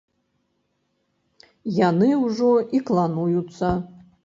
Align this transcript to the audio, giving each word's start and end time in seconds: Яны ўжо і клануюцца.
Яны 1.89 2.09
ўжо 2.25 2.51
і 2.79 2.83
клануюцца. 2.91 3.75